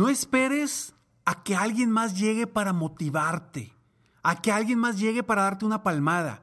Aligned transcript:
No 0.00 0.08
esperes 0.08 0.94
a 1.26 1.42
que 1.42 1.54
alguien 1.54 1.90
más 1.90 2.18
llegue 2.18 2.46
para 2.46 2.72
motivarte, 2.72 3.74
a 4.22 4.40
que 4.40 4.50
alguien 4.50 4.78
más 4.78 4.98
llegue 4.98 5.22
para 5.22 5.42
darte 5.42 5.66
una 5.66 5.82
palmada. 5.82 6.42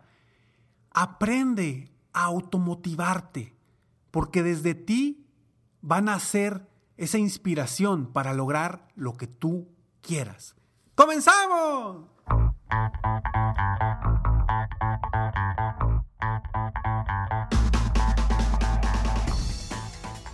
Aprende 0.92 1.92
a 2.14 2.26
automotivarte, 2.26 3.58
porque 4.12 4.44
desde 4.44 4.76
ti 4.76 5.26
van 5.82 6.08
a 6.08 6.20
ser 6.20 6.70
esa 6.98 7.18
inspiración 7.18 8.14
para 8.14 8.36
lograr 8.36 8.90
lo 8.94 9.14
que 9.14 9.26
tú 9.26 9.68
quieras. 10.02 10.56
¡Comenzamos! 10.94 12.06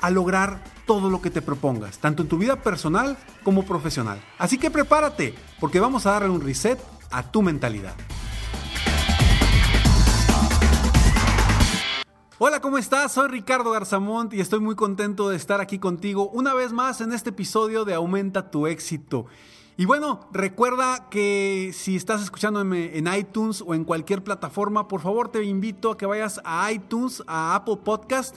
a 0.00 0.10
lograr 0.10 0.62
todo 0.86 1.10
lo 1.10 1.20
que 1.20 1.30
te 1.30 1.42
propongas, 1.42 1.98
tanto 1.98 2.22
en 2.22 2.28
tu 2.28 2.38
vida 2.38 2.62
personal 2.62 3.16
como 3.42 3.64
profesional. 3.64 4.20
Así 4.38 4.58
que 4.58 4.70
prepárate, 4.70 5.34
porque 5.60 5.80
vamos 5.80 6.06
a 6.06 6.12
darle 6.12 6.30
un 6.30 6.40
reset 6.40 6.78
a 7.10 7.22
tu 7.30 7.42
mentalidad. 7.42 7.94
Hola, 12.40 12.60
¿cómo 12.60 12.78
estás? 12.78 13.12
Soy 13.12 13.28
Ricardo 13.28 13.72
Garzamont 13.72 14.32
y 14.32 14.40
estoy 14.40 14.60
muy 14.60 14.76
contento 14.76 15.28
de 15.28 15.36
estar 15.36 15.60
aquí 15.60 15.80
contigo 15.80 16.30
una 16.32 16.54
vez 16.54 16.72
más 16.72 17.00
en 17.00 17.12
este 17.12 17.30
episodio 17.30 17.84
de 17.84 17.94
Aumenta 17.94 18.50
tu 18.50 18.68
éxito. 18.68 19.26
Y 19.76 19.86
bueno, 19.86 20.20
recuerda 20.32 21.08
que 21.10 21.72
si 21.74 21.96
estás 21.96 22.22
escuchándome 22.22 22.96
en 22.96 23.12
iTunes 23.12 23.62
o 23.66 23.74
en 23.74 23.84
cualquier 23.84 24.22
plataforma, 24.22 24.86
por 24.86 25.00
favor 25.00 25.30
te 25.30 25.42
invito 25.42 25.90
a 25.90 25.96
que 25.96 26.06
vayas 26.06 26.40
a 26.44 26.70
iTunes, 26.70 27.24
a 27.26 27.56
Apple 27.56 27.78
Podcast 27.84 28.36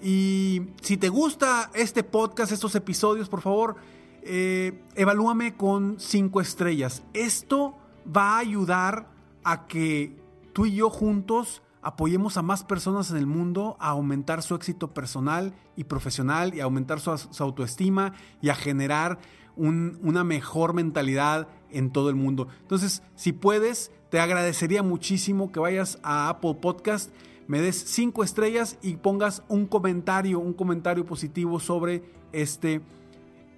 y 0.00 0.62
si 0.80 0.96
te 0.96 1.08
gusta 1.08 1.70
este 1.74 2.04
podcast, 2.04 2.52
estos 2.52 2.74
episodios, 2.74 3.28
por 3.28 3.40
favor, 3.40 3.76
eh, 4.22 4.80
evalúame 4.94 5.56
con 5.56 5.98
cinco 5.98 6.40
estrellas. 6.40 7.02
Esto 7.14 7.74
va 8.04 8.36
a 8.36 8.38
ayudar 8.38 9.08
a 9.42 9.66
que 9.66 10.16
tú 10.52 10.66
y 10.66 10.74
yo 10.74 10.90
juntos 10.90 11.62
apoyemos 11.82 12.36
a 12.36 12.42
más 12.42 12.64
personas 12.64 13.10
en 13.10 13.16
el 13.16 13.26
mundo 13.26 13.76
a 13.80 13.90
aumentar 13.90 14.42
su 14.42 14.54
éxito 14.54 14.92
personal 14.92 15.54
y 15.76 15.84
profesional 15.84 16.54
y 16.54 16.60
a 16.60 16.64
aumentar 16.64 17.00
su, 17.00 17.10
autoestima 17.42 18.12
y 18.40 18.50
a 18.50 18.54
generar 18.54 19.18
una 19.56 20.22
mejor 20.22 20.72
mentalidad 20.74 21.48
en 21.70 21.90
todo 21.90 22.10
el 22.10 22.14
mundo. 22.14 22.46
Entonces, 22.60 23.02
si 23.16 23.32
puedes, 23.32 23.90
te 24.10 24.20
agradecería 24.20 24.84
muchísimo 24.84 25.50
que 25.50 25.58
vayas 25.58 25.98
a 26.02 26.28
Apple 26.28 26.54
Podcast 26.60 27.10
me 27.48 27.60
des 27.60 27.76
cinco 27.76 28.22
estrellas 28.22 28.78
y 28.82 28.94
pongas 28.96 29.42
un 29.48 29.66
comentario, 29.66 30.38
un 30.38 30.52
comentario 30.52 31.04
positivo 31.04 31.58
sobre 31.58 32.04
este 32.30 32.80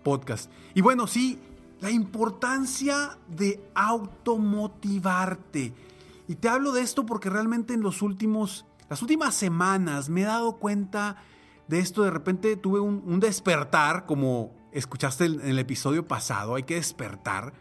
podcast. 0.03 0.51
Y 0.75 0.81
bueno, 0.81 1.07
sí, 1.09 1.39
la 1.81 1.91
importancia 1.91 3.19
de 3.29 3.63
automotivarte. 3.75 5.75
Y 6.29 6.37
te 6.37 6.49
hablo 6.49 6.73
de 6.73 6.81
esto 6.83 7.05
porque 7.05 7.29
realmente 7.29 7.75
en 7.75 7.83
los 7.83 8.01
últimos, 8.01 8.65
las 8.89 9.03
últimas 9.03 9.35
semanas 9.35 10.09
me 10.09 10.23
he 10.23 10.25
dado 10.25 10.59
cuenta 10.59 11.17
de 11.67 11.81
esto. 11.81 12.05
De 12.05 12.13
repente 12.13 12.57
tuve 12.57 12.79
un, 12.79 13.03
un 13.05 13.19
despertar, 13.19 14.07
como 14.07 14.55
escuchaste 14.71 15.25
en 15.25 15.41
el 15.41 15.59
episodio 15.59 16.07
pasado, 16.07 16.55
hay 16.55 16.63
que 16.63 16.77
despertar. 16.77 17.53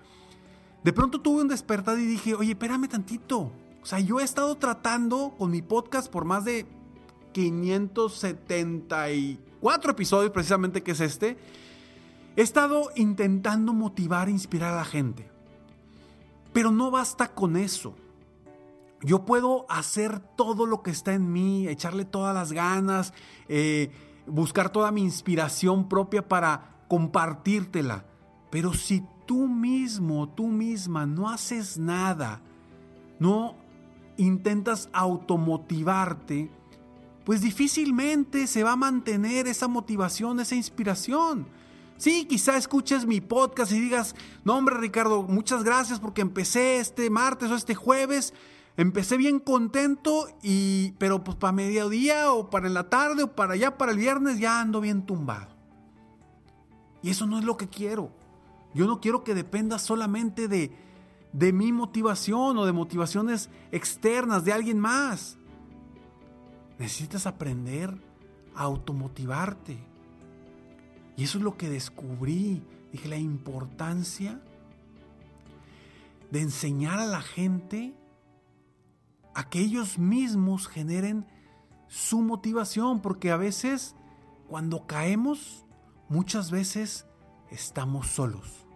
De 0.84 0.94
pronto 0.94 1.22
tuve 1.22 1.42
un 1.42 1.48
despertar 1.48 1.98
y 1.98 2.06
dije, 2.06 2.36
oye, 2.36 2.52
espérame 2.52 2.88
tantito. 2.88 3.52
O 3.82 3.86
sea, 3.86 4.00
yo 4.00 4.20
he 4.20 4.24
estado 4.24 4.58
tratando 4.58 5.36
con 5.38 5.52
mi 5.52 5.62
podcast 5.62 6.12
por 6.12 6.26
más 6.26 6.44
de 6.46 6.66
574 7.32 9.92
episodios, 9.92 10.32
precisamente 10.32 10.82
que 10.84 10.92
es 10.92 11.00
este. 11.00 11.38
He 12.36 12.42
estado 12.42 12.90
intentando 12.96 13.74
motivar 13.74 14.28
e 14.28 14.32
inspirar 14.32 14.74
a 14.74 14.78
la 14.78 14.86
gente. 14.86 15.30
Pero 16.54 16.72
no 16.72 16.90
basta 16.92 17.30
con 17.30 17.58
eso. 17.58 17.96
Yo 19.02 19.26
puedo 19.26 19.66
hacer 19.70 20.20
todo 20.20 20.66
lo 20.66 20.82
que 20.82 20.92
está 20.92 21.14
en 21.14 21.32
mí, 21.32 21.68
echarle 21.68 22.06
todas 22.06 22.36
las 22.36 22.52
ganas, 22.52 23.14
eh, 23.48 23.92
buscar 24.26 24.72
toda 24.72 24.92
mi 24.92 25.04
inspiración 25.04 25.88
propia 25.88 26.28
para 26.28 26.84
compartírtela. 26.90 28.06
Pero 28.50 28.74
si 28.74 29.06
tú 29.26 29.48
mismo, 29.48 30.28
tú 30.30 30.48
misma 30.48 31.06
no 31.06 31.30
haces 31.30 31.78
nada, 31.78 32.42
no 33.20 33.56
intentas 34.20 34.90
automotivarte, 34.94 36.52
pues 37.26 37.42
difícilmente 37.42 38.48
se 38.48 38.64
va 38.64 38.74
a 38.74 38.76
mantener 38.76 39.48
esa 39.48 39.68
motivación, 39.68 40.40
esa 40.40 40.56
inspiración. 40.56 41.48
Sí, 41.98 42.26
quizá 42.26 42.58
escuches 42.58 43.06
mi 43.06 43.22
podcast 43.22 43.72
y 43.72 43.80
digas, 43.80 44.16
no 44.44 44.58
hombre 44.58 44.78
Ricardo, 44.78 45.24
muchas 45.24 45.64
gracias 45.64 46.00
porque 46.00 46.22
empecé 46.22 46.80
este 46.80 47.10
martes 47.10 47.52
o 47.52 47.56
este 47.56 47.76
jueves, 47.76 48.34
empecé 48.78 49.18
bien 49.18 49.40
contento 49.40 50.28
y, 50.42 50.94
pero 50.94 51.24
pues 51.24 51.38
para 51.38 51.52
mediodía 51.52 52.32
o 52.32 52.50
para 52.50 52.70
la 52.70 52.90
tarde 52.90 53.24
o 53.24 53.36
para 53.36 53.54
allá, 53.54 53.78
para 53.78 53.92
el 53.92 53.98
viernes 53.98 54.40
ya 54.40 54.62
ando 54.62 54.82
bien 54.82 55.06
tumbado. 55.06 55.56
Y 57.02 57.10
eso 57.10 57.26
no 57.26 57.38
es 57.38 57.46
lo 57.46 57.58
que 57.58 57.68
quiero. 57.68 58.12
Yo 58.74 58.86
no 58.86 59.02
quiero 59.02 59.24
que 59.24 59.34
dependa 59.34 59.80
solamente 59.80 60.48
de, 60.48 60.72
de 61.34 61.54
mi 61.54 61.72
motivación 61.72 62.58
o 62.58 62.66
de 62.66 62.72
motivaciones 62.72 63.50
externas 63.72 64.46
de 64.46 64.54
alguien 64.54 64.80
más. 64.80 65.38
Necesitas 66.78 67.28
aprender 67.28 67.94
a 68.56 68.64
automotivarte. 68.64 69.78
Y 71.16 71.24
eso 71.24 71.38
es 71.38 71.44
lo 71.44 71.58
que 71.58 71.70
descubrí. 71.70 72.64
Dije, 72.92 73.08
la 73.08 73.18
importancia 73.18 74.42
de 76.32 76.42
enseñar 76.42 77.00
a 77.00 77.06
la 77.06 77.22
gente 77.22 77.94
a 79.36 79.50
que 79.50 79.60
ellos 79.60 80.00
mismos 80.00 80.68
generen 80.68 81.28
su 81.88 82.22
motivación, 82.22 83.02
porque 83.02 83.32
a 83.32 83.38
veces 83.38 83.96
cuando 84.48 84.88
caemos, 84.88 85.66
muchas 86.08 86.50
veces 86.50 87.06
estamos 87.52 88.08
solos. 88.08 88.69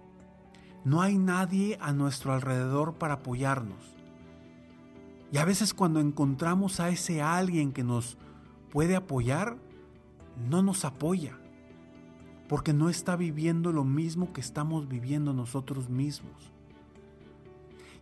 No 0.86 1.02
hay 1.02 1.18
nadie 1.18 1.78
a 1.82 1.94
nuestro 1.94 2.34
alrededor 2.34 2.96
para 2.96 3.16
apoyarnos. 3.16 3.96
Y 5.32 5.38
a 5.38 5.46
veces 5.46 5.74
cuando 5.74 6.00
encontramos 6.00 6.80
a 6.80 6.90
ese 6.90 7.22
alguien 7.22 7.72
que 7.72 7.84
nos 7.84 8.18
puede 8.72 8.96
apoyar, 8.96 9.58
no 10.50 10.62
nos 10.62 10.86
apoya. 10.86 11.38
porque 12.48 12.74
no 12.74 12.90
está 12.90 13.16
viviendo 13.16 13.72
lo 13.72 13.84
mismo 13.84 14.32
que 14.32 14.42
estamos 14.42 14.88
viviendo 14.88 15.34
nosotros 15.34 15.90
mismos. 15.90 16.52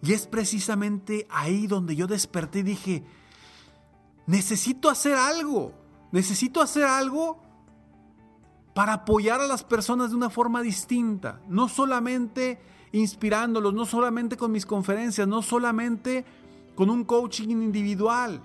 Y 0.04 0.13
es 0.13 0.27
precisamente 0.27 1.27
ahí 1.30 1.68
donde 1.68 1.95
yo 1.95 2.07
desperté 2.07 2.60
y 2.60 2.63
dije, 2.63 3.04
necesito 4.25 4.89
hacer 4.89 5.16
algo, 5.16 5.74
necesito 6.12 6.62
hacer 6.62 6.84
algo 6.84 7.39
para 8.73 8.94
apoyar 8.94 9.41
a 9.41 9.47
las 9.47 9.63
personas 9.63 10.12
de 10.12 10.15
una 10.15 10.29
forma 10.29 10.62
distinta, 10.62 11.41
no 11.47 11.68
solamente 11.68 12.59
inspirándolos, 12.91 13.73
no 13.73 13.85
solamente 13.85 14.38
con 14.38 14.51
mis 14.51 14.65
conferencias, 14.65 15.27
no 15.27 15.41
solamente 15.41 16.25
con 16.75 16.89
un 16.89 17.03
coaching 17.03 17.50
individual. 17.50 18.41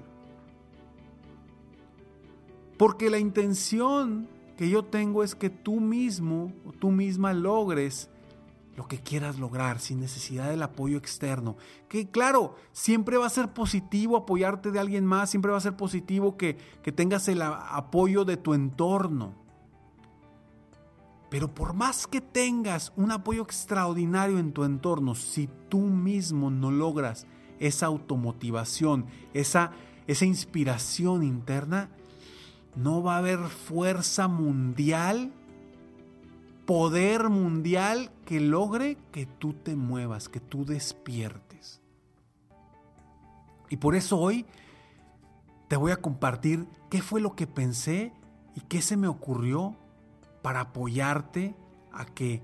Porque 2.77 3.11
la 3.11 3.19
intención 3.19 4.29
que 4.57 4.69
yo 4.69 4.85
tengo 4.85 5.23
es 5.23 5.35
que 5.35 5.51
tú 5.51 5.81
mismo 5.81 6.53
o 6.67 6.73
tú 6.73 6.91
misma 6.91 7.33
logres 7.33 8.11
lo 8.77 8.87
que 8.87 9.01
quieras 9.01 9.39
lograr 9.39 9.81
sin 9.81 10.01
necesidad 10.01 10.51
del 10.51 10.63
apoyo 10.63 10.99
externo. 10.99 11.57
Que 11.89 12.11
claro, 12.11 12.57
siempre 12.73 13.17
va 13.17 13.27
a 13.27 13.31
ser 13.31 13.55
positivo 13.55 14.17
apoyarte 14.17 14.71
de 14.71 14.79
alguien 14.79 15.07
más, 15.07 15.31
siempre 15.31 15.51
va 15.51 15.57
a 15.57 15.63
ser 15.63 15.77
positivo 15.77 16.37
que, 16.37 16.59
que 16.83 16.93
tengas 16.93 17.27
el 17.29 17.41
apoyo 17.41 18.25
de 18.27 18.37
tu 18.37 18.53
entorno. 18.53 19.46
Pero 21.29 21.53
por 21.53 21.75
más 21.75 22.07
que 22.07 22.21
tengas 22.21 22.93
un 22.97 23.11
apoyo 23.11 23.43
extraordinario 23.43 24.39
en 24.39 24.53
tu 24.53 24.65
entorno, 24.65 25.15
si 25.15 25.49
tú 25.69 25.81
mismo 25.81 26.51
no 26.51 26.71
logras 26.71 27.27
esa 27.59 27.87
automotivación, 27.87 29.07
esa, 29.35 29.73
esa 30.07 30.25
inspiración 30.25 31.25
interna, 31.25 31.91
no 32.77 33.03
va 33.03 33.17
a 33.17 33.19
haber 33.19 33.39
fuerza 33.49 34.29
mundial, 34.29 35.33
poder 36.65 37.29
mundial 37.29 38.13
que 38.25 38.39
logre 38.39 38.97
que 39.11 39.27
tú 39.27 39.53
te 39.53 39.75
muevas, 39.75 40.29
que 40.29 40.41
tú 40.41 40.65
despiertes. 40.65 41.81
Y 43.69 43.79
por 43.79 43.97
eso 43.97 44.19
hoy 44.19 44.47
te 45.69 45.77
voy 45.77 45.91
a 45.91 45.97
compartir 45.97 46.67
qué 46.89 47.03
fue 47.03 47.21
lo 47.21 47.35
que 47.35 47.47
pensé 47.49 48.13
y 48.55 48.61
qué 48.61 48.81
se 48.81 48.97
me 48.97 49.09
ocurrió 49.09 49.77
para 50.47 50.61
apoyarte 50.61 51.57
a 51.93 52.05
que 52.05 52.41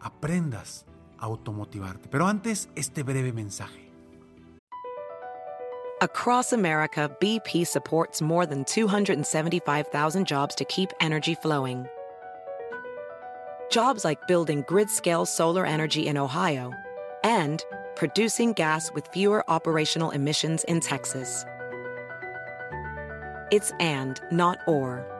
aprendas 0.00 0.86
a 1.18 1.24
automotivarte. 1.24 2.08
Pero 2.08 2.24
antes, 2.24 2.68
este 2.76 3.02
breve 3.02 3.32
mensaje. 3.32 3.90
Across 6.00 6.52
America, 6.52 7.10
BP 7.20 7.66
supports 7.66 8.22
more 8.22 8.46
than 8.46 8.64
275,000 8.64 10.24
jobs 10.24 10.54
to 10.54 10.64
keep 10.66 10.92
energy 11.00 11.34
flowing. 11.34 11.84
Jobs 13.72 14.04
like 14.04 14.28
building 14.28 14.62
grid-scale 14.68 15.26
solar 15.26 15.66
energy 15.66 16.06
in 16.06 16.16
Ohio 16.16 16.72
and 17.24 17.64
producing 17.96 18.52
gas 18.52 18.92
with 18.94 19.08
fewer 19.08 19.42
operational 19.50 20.12
emissions 20.12 20.62
in 20.68 20.78
Texas. 20.78 21.44
It's 23.50 23.72
and, 23.80 24.20
not 24.30 24.58
or. 24.68 25.19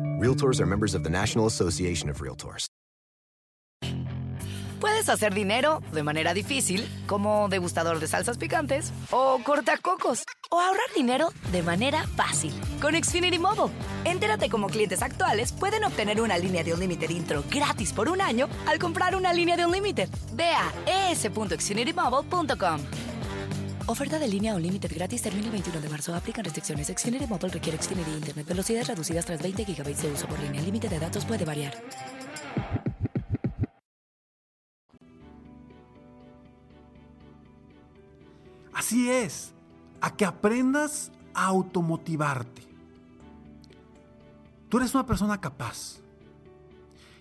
Realtors 0.21 0.59
are 0.59 0.67
members 0.67 0.93
of 0.93 1.01
the 1.01 1.09
National 1.09 1.47
Association 1.47 2.07
of 2.07 2.21
Realtors. 2.21 2.67
Puedes 4.79 5.09
hacer 5.09 5.33
dinero 5.33 5.81
de 5.93 6.03
manera 6.03 6.35
difícil, 6.35 6.87
como 7.07 7.49
degustador 7.49 7.99
de 7.99 8.07
salsas 8.07 8.37
picantes, 8.37 8.93
o 9.09 9.39
cortacocos, 9.43 10.23
o 10.51 10.59
ahorrar 10.59 10.93
dinero 10.95 11.29
de 11.51 11.63
manera 11.63 12.05
fácil 12.15 12.53
con 12.79 12.93
Xfinity 12.93 13.39
Mobile. 13.39 13.73
Entérate 14.05 14.49
cómo 14.49 14.67
clientes 14.67 15.01
actuales 15.01 15.53
pueden 15.53 15.83
obtener 15.85 16.21
una 16.21 16.37
línea 16.37 16.63
de 16.63 16.75
Unlimited 16.75 17.09
intro 17.09 17.43
gratis 17.49 17.91
por 17.91 18.07
un 18.07 18.21
año 18.21 18.47
al 18.67 18.77
comprar 18.77 19.15
una 19.15 19.33
línea 19.33 19.57
de 19.57 19.65
Unlimited. 19.65 20.09
Ve 20.33 20.51
a 20.51 21.11
es.xfinitymobile.com. 21.11 23.10
Oferta 23.87 24.19
de 24.19 24.27
línea 24.27 24.53
o 24.55 24.59
límite 24.59 24.87
gratis 24.87 25.21
termina 25.21 25.47
el 25.47 25.51
21 25.51 25.81
de 25.81 25.89
marzo. 25.89 26.13
Aplican 26.15 26.45
restricciones. 26.45 26.87
Xfinity 26.87 27.27
Mobile 27.27 27.49
requiere 27.49 27.81
Xfinity 27.81 28.11
Internet. 28.11 28.47
Velocidades 28.47 28.87
reducidas 28.87 29.25
tras 29.25 29.41
20 29.41 29.63
GB 29.65 29.95
de 29.95 30.11
uso 30.11 30.27
por 30.27 30.39
línea. 30.39 30.59
El 30.59 30.65
límite 30.65 30.87
de 30.87 30.99
datos 30.99 31.25
puede 31.25 31.45
variar. 31.45 31.73
Así 38.73 39.09
es, 39.09 39.53
a 39.99 40.15
que 40.15 40.25
aprendas 40.25 41.11
a 41.33 41.45
automotivarte. 41.45 42.63
Tú 44.69 44.77
eres 44.77 44.93
una 44.93 45.05
persona 45.05 45.39
capaz. 45.39 45.99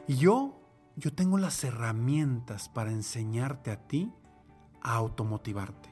Y 0.06 0.16
yo, 0.16 0.60
yo 0.96 1.12
tengo 1.12 1.38
las 1.38 1.62
herramientas 1.64 2.68
para 2.68 2.90
enseñarte 2.90 3.70
a 3.70 3.76
ti 3.86 4.12
a 4.82 4.94
automotivarte. 4.94 5.89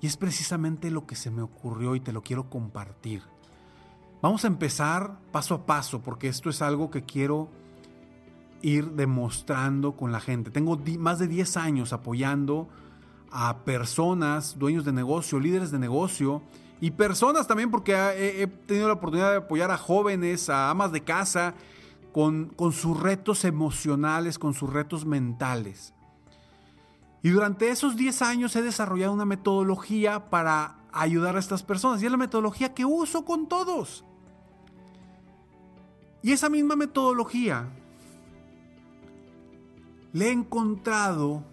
Y 0.00 0.06
es 0.06 0.16
precisamente 0.16 0.90
lo 0.90 1.06
que 1.06 1.16
se 1.16 1.30
me 1.30 1.42
ocurrió 1.42 1.94
y 1.94 2.00
te 2.00 2.12
lo 2.12 2.22
quiero 2.22 2.48
compartir. 2.48 3.22
Vamos 4.20 4.44
a 4.44 4.48
empezar 4.48 5.18
paso 5.32 5.54
a 5.54 5.66
paso 5.66 6.02
porque 6.02 6.28
esto 6.28 6.50
es 6.50 6.62
algo 6.62 6.90
que 6.90 7.04
quiero 7.04 7.48
ir 8.62 8.92
demostrando 8.92 9.96
con 9.96 10.12
la 10.12 10.20
gente. 10.20 10.50
Tengo 10.50 10.78
más 10.98 11.18
de 11.18 11.28
10 11.28 11.56
años 11.56 11.92
apoyando 11.92 12.68
a 13.30 13.58
personas, 13.64 14.58
dueños 14.58 14.84
de 14.84 14.92
negocio, 14.92 15.38
líderes 15.38 15.70
de 15.70 15.78
negocio 15.78 16.42
y 16.80 16.92
personas 16.92 17.46
también 17.46 17.70
porque 17.70 17.94
he, 18.16 18.46
tenido 18.46 18.88
la 18.88 18.94
oportunidad 18.94 19.30
de 19.32 19.38
apoyar 19.38 19.70
a 19.70 19.76
jóvenes, 19.76 20.48
a 20.48 20.70
amas 20.70 20.92
de 20.92 21.02
casa 21.02 21.54
con, 22.12 22.46
con 22.46 22.72
sus 22.72 22.98
retos 22.98 23.44
emocionales, 23.44 24.38
con 24.38 24.54
sus 24.54 24.72
retos 24.72 25.04
mentales. 25.04 25.94
Y 27.22 27.30
durante 27.30 27.70
esos 27.70 27.96
10 27.96 28.22
años 28.22 28.54
he 28.56 28.62
desarrollado 28.62 29.12
una 29.12 29.24
metodología 29.24 30.30
para 30.30 30.78
ayudar 30.92 31.36
a 31.36 31.40
estas 31.40 31.62
personas. 31.62 32.02
Y 32.02 32.06
es 32.06 32.12
la 32.12 32.18
metodología 32.18 32.74
que 32.74 32.84
uso 32.84 33.24
con 33.24 33.48
todos. 33.48 34.04
Y 36.22 36.32
esa 36.32 36.48
misma 36.48 36.76
metodología 36.76 37.68
le 40.12 40.28
he 40.28 40.32
encontrado 40.32 41.44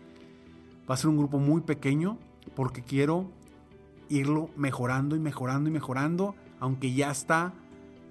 Va 0.89 0.95
a 0.95 0.97
ser 0.97 1.09
un 1.09 1.15
grupo 1.15 1.39
muy 1.39 1.61
pequeño 1.61 2.17
porque 2.57 2.83
quiero 2.83 3.31
irlo 4.09 4.49
mejorando 4.57 5.15
y 5.15 5.19
mejorando 5.19 5.69
y 5.69 5.71
mejorando, 5.71 6.35
aunque 6.59 6.93
ya 6.93 7.09
está 7.09 7.53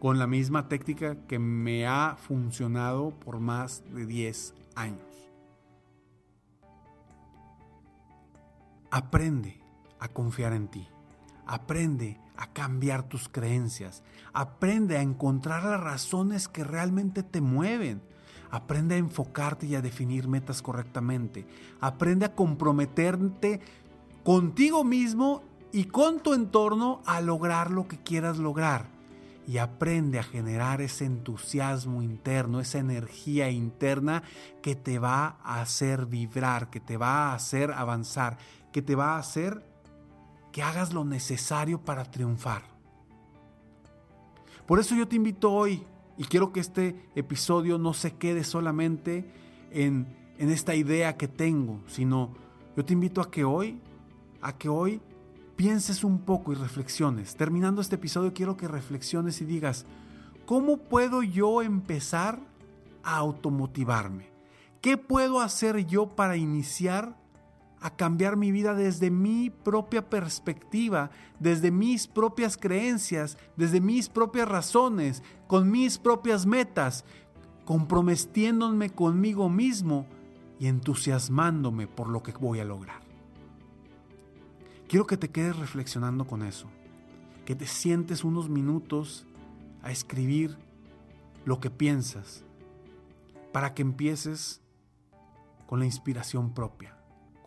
con 0.00 0.18
la 0.18 0.26
misma 0.26 0.68
técnica 0.68 1.16
que 1.26 1.38
me 1.38 1.86
ha 1.86 2.16
funcionado 2.16 3.10
por 3.10 3.40
más 3.40 3.84
de 3.92 4.06
10 4.06 4.54
años. 4.74 5.02
Aprende 8.90 9.60
a 10.00 10.08
confiar 10.08 10.54
en 10.54 10.68
ti. 10.68 10.88
Aprende 11.46 12.18
a 12.36 12.52
cambiar 12.52 13.04
tus 13.04 13.28
creencias. 13.28 14.02
Aprende 14.32 14.98
a 14.98 15.02
encontrar 15.02 15.64
las 15.64 15.80
razones 15.80 16.48
que 16.48 16.64
realmente 16.64 17.22
te 17.22 17.40
mueven. 17.40 18.02
Aprende 18.50 18.94
a 18.94 18.98
enfocarte 18.98 19.66
y 19.66 19.74
a 19.74 19.82
definir 19.82 20.28
metas 20.28 20.62
correctamente. 20.62 21.46
Aprende 21.80 22.26
a 22.26 22.34
comprometerte 22.34 23.60
contigo 24.24 24.84
mismo 24.84 25.42
y 25.72 25.84
con 25.84 26.20
tu 26.20 26.34
entorno 26.34 27.02
a 27.06 27.20
lograr 27.20 27.70
lo 27.70 27.88
que 27.88 27.98
quieras 27.98 28.38
lograr. 28.38 28.86
Y 29.48 29.58
aprende 29.58 30.18
a 30.18 30.24
generar 30.24 30.80
ese 30.80 31.04
entusiasmo 31.04 32.02
interno, 32.02 32.60
esa 32.60 32.78
energía 32.78 33.50
interna 33.50 34.24
que 34.60 34.74
te 34.74 34.98
va 34.98 35.38
a 35.44 35.60
hacer 35.60 36.06
vibrar, 36.06 36.68
que 36.68 36.80
te 36.80 36.96
va 36.96 37.30
a 37.30 37.34
hacer 37.34 37.70
avanzar, 37.70 38.38
que 38.72 38.82
te 38.82 38.96
va 38.96 39.14
a 39.14 39.18
hacer 39.18 39.62
que 40.56 40.62
hagas 40.62 40.94
lo 40.94 41.04
necesario 41.04 41.78
para 41.78 42.10
triunfar. 42.10 42.62
Por 44.64 44.80
eso 44.80 44.94
yo 44.94 45.06
te 45.06 45.16
invito 45.16 45.52
hoy 45.52 45.82
y 46.16 46.24
quiero 46.24 46.50
que 46.50 46.60
este 46.60 47.10
episodio 47.14 47.76
no 47.76 47.92
se 47.92 48.14
quede 48.14 48.42
solamente 48.42 49.30
en, 49.70 50.06
en 50.38 50.50
esta 50.50 50.74
idea 50.74 51.18
que 51.18 51.28
tengo, 51.28 51.82
sino 51.86 52.32
yo 52.74 52.86
te 52.86 52.94
invito 52.94 53.20
a 53.20 53.30
que 53.30 53.44
hoy, 53.44 53.82
a 54.40 54.56
que 54.56 54.70
hoy 54.70 55.02
pienses 55.56 56.02
un 56.02 56.20
poco 56.20 56.52
y 56.52 56.54
reflexiones. 56.54 57.36
Terminando 57.36 57.82
este 57.82 57.96
episodio 57.96 58.32
quiero 58.32 58.56
que 58.56 58.66
reflexiones 58.66 59.42
y 59.42 59.44
digas, 59.44 59.84
¿cómo 60.46 60.78
puedo 60.78 61.22
yo 61.22 61.60
empezar 61.60 62.40
a 63.02 63.18
automotivarme? 63.18 64.30
¿Qué 64.80 64.96
puedo 64.96 65.42
hacer 65.42 65.84
yo 65.84 66.16
para 66.16 66.38
iniciar 66.38 67.14
a 67.80 67.90
cambiar 67.94 68.36
mi 68.36 68.52
vida 68.52 68.74
desde 68.74 69.10
mi 69.10 69.50
propia 69.50 70.08
perspectiva, 70.08 71.10
desde 71.38 71.70
mis 71.70 72.06
propias 72.06 72.56
creencias, 72.56 73.36
desde 73.56 73.80
mis 73.80 74.08
propias 74.08 74.48
razones, 74.48 75.22
con 75.46 75.70
mis 75.70 75.98
propias 75.98 76.46
metas, 76.46 77.04
comprometiéndome 77.64 78.90
conmigo 78.90 79.50
mismo 79.50 80.06
y 80.58 80.68
entusiasmándome 80.68 81.86
por 81.86 82.08
lo 82.08 82.22
que 82.22 82.32
voy 82.32 82.60
a 82.60 82.64
lograr. 82.64 83.02
Quiero 84.88 85.06
que 85.06 85.16
te 85.16 85.30
quedes 85.30 85.56
reflexionando 85.56 86.26
con 86.26 86.42
eso, 86.42 86.68
que 87.44 87.54
te 87.54 87.66
sientes 87.66 88.24
unos 88.24 88.48
minutos 88.48 89.26
a 89.82 89.90
escribir 89.90 90.56
lo 91.44 91.60
que 91.60 91.70
piensas, 91.70 92.44
para 93.52 93.74
que 93.74 93.82
empieces 93.82 94.62
con 95.66 95.80
la 95.80 95.86
inspiración 95.86 96.52
propia 96.54 96.95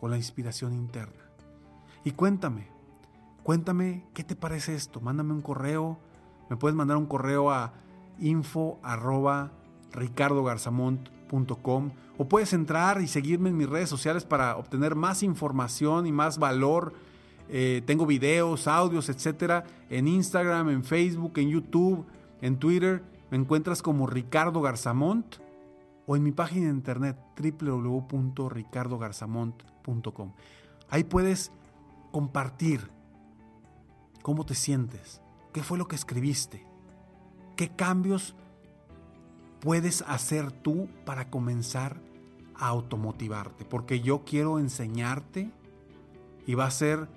con 0.00 0.10
la 0.10 0.16
inspiración 0.16 0.72
interna. 0.72 1.22
Y 2.04 2.12
cuéntame, 2.12 2.68
cuéntame 3.42 4.06
qué 4.14 4.24
te 4.24 4.34
parece 4.34 4.74
esto. 4.74 5.00
Mándame 5.00 5.34
un 5.34 5.42
correo. 5.42 5.98
Me 6.48 6.56
puedes 6.56 6.74
mandar 6.74 6.96
un 6.96 7.06
correo 7.06 7.50
a 7.50 7.74
info 8.18 8.78
arroba 8.82 9.52
o 12.18 12.28
puedes 12.28 12.52
entrar 12.52 13.00
y 13.00 13.06
seguirme 13.06 13.50
en 13.50 13.56
mis 13.56 13.68
redes 13.68 13.88
sociales 13.88 14.24
para 14.24 14.56
obtener 14.56 14.94
más 14.94 15.22
información 15.22 16.06
y 16.06 16.12
más 16.12 16.38
valor. 16.38 16.92
Eh, 17.48 17.82
tengo 17.86 18.06
videos, 18.06 18.68
audios, 18.68 19.08
etcétera, 19.08 19.64
en 19.88 20.08
Instagram, 20.08 20.68
en 20.70 20.84
Facebook, 20.84 21.32
en 21.36 21.50
YouTube, 21.50 22.06
en 22.40 22.58
Twitter. 22.58 23.02
Me 23.30 23.36
encuentras 23.36 23.82
como 23.82 24.06
Ricardo 24.06 24.60
Garzamont 24.60 25.36
o 26.06 26.16
en 26.16 26.22
mi 26.22 26.32
página 26.32 26.66
de 26.66 26.72
internet 26.72 27.16
www.ricardogarzamont.com. 27.38 29.79
Ahí 30.88 31.04
puedes 31.04 31.52
compartir 32.10 32.90
cómo 34.22 34.44
te 34.44 34.54
sientes, 34.54 35.20
qué 35.52 35.62
fue 35.62 35.78
lo 35.78 35.88
que 35.88 35.96
escribiste, 35.96 36.66
qué 37.56 37.68
cambios 37.68 38.34
puedes 39.60 40.02
hacer 40.02 40.52
tú 40.52 40.88
para 41.04 41.30
comenzar 41.30 42.00
a 42.54 42.68
automotivarte, 42.68 43.64
porque 43.64 44.00
yo 44.00 44.24
quiero 44.24 44.58
enseñarte 44.58 45.50
y 46.46 46.54
va 46.54 46.66
a 46.66 46.70
ser 46.70 47.08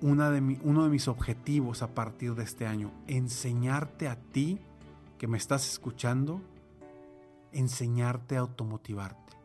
una 0.00 0.30
de 0.30 0.58
uno 0.64 0.84
de 0.84 0.90
mis 0.90 1.08
objetivos 1.08 1.82
a 1.82 1.94
partir 1.94 2.34
de 2.34 2.42
este 2.42 2.66
año, 2.66 2.90
enseñarte 3.06 4.08
a 4.08 4.16
ti 4.16 4.58
que 5.18 5.28
me 5.28 5.38
estás 5.38 5.70
escuchando 5.70 6.40
enseñarte 7.52 8.36
a 8.36 8.40
automotivarte. 8.40 9.36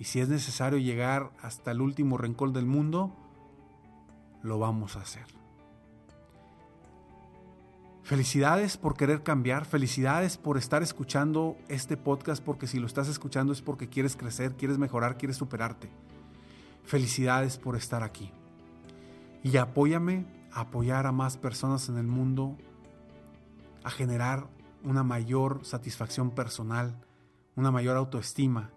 Y 0.00 0.04
si 0.04 0.18
es 0.18 0.30
necesario 0.30 0.78
llegar 0.78 1.30
hasta 1.42 1.72
el 1.72 1.82
último 1.82 2.16
rincón 2.16 2.54
del 2.54 2.64
mundo, 2.64 3.14
lo 4.42 4.58
vamos 4.58 4.96
a 4.96 5.02
hacer. 5.02 5.26
Felicidades 8.02 8.78
por 8.78 8.96
querer 8.96 9.22
cambiar, 9.22 9.66
felicidades 9.66 10.38
por 10.38 10.56
estar 10.56 10.82
escuchando 10.82 11.58
este 11.68 11.98
podcast, 11.98 12.42
porque 12.42 12.66
si 12.66 12.78
lo 12.78 12.86
estás 12.86 13.08
escuchando 13.08 13.52
es 13.52 13.60
porque 13.60 13.90
quieres 13.90 14.16
crecer, 14.16 14.56
quieres 14.56 14.78
mejorar, 14.78 15.18
quieres 15.18 15.36
superarte. 15.36 15.90
Felicidades 16.82 17.58
por 17.58 17.76
estar 17.76 18.02
aquí. 18.02 18.32
Y 19.42 19.58
apóyame 19.58 20.24
a 20.50 20.60
apoyar 20.60 21.06
a 21.06 21.12
más 21.12 21.36
personas 21.36 21.90
en 21.90 21.98
el 21.98 22.06
mundo 22.06 22.56
a 23.84 23.90
generar 23.90 24.48
una 24.82 25.02
mayor 25.02 25.60
satisfacción 25.62 26.30
personal, 26.30 27.04
una 27.54 27.70
mayor 27.70 27.98
autoestima 27.98 28.70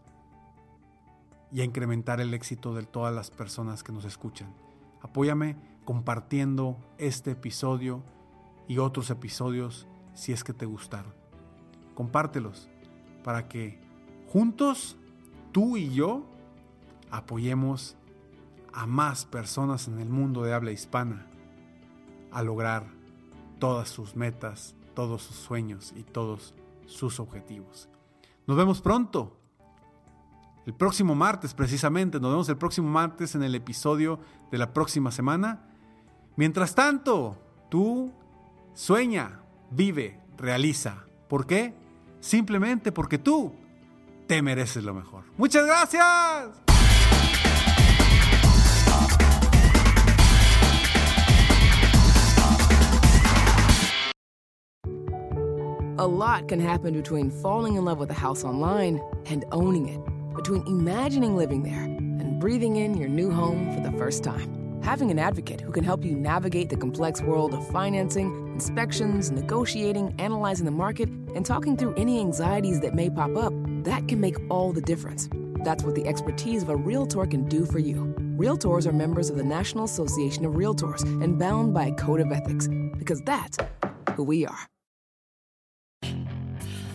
y 1.54 1.62
a 1.62 1.64
incrementar 1.64 2.20
el 2.20 2.34
éxito 2.34 2.74
de 2.74 2.84
todas 2.84 3.14
las 3.14 3.30
personas 3.30 3.84
que 3.84 3.92
nos 3.92 4.06
escuchan. 4.06 4.54
Apóyame 5.02 5.56
compartiendo 5.86 6.78
este 6.98 7.32
episodio 7.32 8.02
y 8.68 8.80
otros 8.80 9.10
episodios 9.10 9.88
si 10.14 10.32
es 10.32 10.44
que 10.44 10.54
te 10.54 10.66
gustaron. 10.66 11.14
Compártelos 11.94 12.70
para 13.24 13.48
que 13.48 13.80
juntos, 14.28 14.98
tú 15.52 15.78
y 15.78 15.94
yo, 15.94 16.26
apoyemos 17.12 17.96
a 18.74 18.88
más 18.88 19.26
personas 19.26 19.88
en 19.88 20.00
el 20.00 20.10
mundo 20.10 20.42
de 20.44 20.54
habla 20.54 20.72
hispana 20.72 21.28
a 22.32 22.42
lograr 22.42 22.88
todas 23.60 23.90
sus 23.90 24.16
metas, 24.16 24.76
todos 24.96 25.22
sus 25.22 25.36
sueños 25.36 25.94
y 25.96 26.04
todos 26.04 26.56
sus 26.88 27.20
objetivos. 27.20 27.90
Nos 28.48 28.58
vemos 28.58 28.82
pronto. 28.82 29.43
El 30.66 30.74
próximo 30.74 31.16
martes, 31.16 31.54
precisamente. 31.54 32.20
Nos 32.20 32.32
vemos 32.32 32.50
el 32.50 32.58
próximo 32.58 32.90
martes 32.90 33.36
en 33.36 33.44
el 33.44 33.56
episodio 33.56 34.20
de 34.52 34.58
la 34.58 34.74
próxima 34.74 35.12
semana. 35.12 35.62
Mientras 36.36 36.74
tanto, 36.74 37.38
tú 37.70 38.12
sueña, 38.74 39.42
vive, 39.72 40.20
realiza. 40.38 41.06
¿Por 41.28 41.46
qué? 41.46 41.74
Simplemente 42.20 42.92
porque 42.92 43.18
tú 43.18 43.54
te 44.28 44.42
mereces 44.42 44.84
lo 44.84 44.94
mejor. 44.94 45.26
Muchas 45.38 45.66
gracias. 45.66 46.64
A 55.96 56.08
lot 56.08 56.48
can 56.50 56.60
happen 56.60 56.94
between 56.94 57.30
falling 57.30 57.76
in 57.76 57.86
love 57.86 58.00
with 58.00 58.10
a 58.10 58.14
house 58.14 58.44
online 58.44 59.00
and 59.28 59.46
owning 59.52 59.88
it, 59.88 60.02
between 60.36 60.66
imagining 60.68 61.36
living 61.36 61.64
there 61.64 61.84
and 61.84 62.40
breathing 62.40 62.76
in 62.78 62.98
your 62.98 63.10
new 63.10 63.32
home 63.32 63.74
for 63.74 63.82
the 63.82 63.98
first 63.98 64.24
time. 64.24 64.82
Having 64.84 65.12
an 65.12 65.20
advocate 65.20 65.62
who 65.62 65.72
can 65.72 65.84
help 65.84 66.04
you 66.04 66.14
navigate 66.14 66.70
the 66.70 66.76
complex 66.76 67.22
world 67.22 67.54
of 67.54 67.66
financing, 67.70 68.52
inspections, 68.54 69.32
negotiating, 69.32 70.14
analyzing 70.20 70.66
the 70.66 70.72
market, 70.72 71.08
and 71.36 71.46
talking 71.46 71.78
through 71.78 71.94
any 71.96 72.20
anxieties 72.20 72.82
that 72.82 72.94
may 72.94 73.10
pop 73.10 73.36
up, 73.38 73.54
that 73.84 74.08
can 74.10 74.20
make 74.20 74.36
all 74.50 74.74
the 74.74 74.82
difference. 74.82 75.30
That's 75.64 75.84
what 75.84 75.96
the 75.96 76.06
expertise 76.06 76.64
of 76.64 76.70
a 76.70 76.76
Realtor 76.76 77.26
can 77.26 77.48
do 77.48 77.66
for 77.66 77.80
you. 77.80 78.14
Realtors 78.38 78.86
are 78.86 78.92
members 78.92 79.30
of 79.30 79.38
the 79.38 79.44
National 79.44 79.86
Association 79.86 80.44
of 80.44 80.54
Realtors 80.54 81.04
and 81.24 81.40
bound 81.40 81.74
by 81.74 81.86
a 81.86 81.94
code 81.94 82.20
of 82.20 82.32
ethics, 82.32 82.68
because 82.98 83.22
that's 83.22 83.58
who 84.16 84.24
we 84.24 84.46
are. 84.46 84.73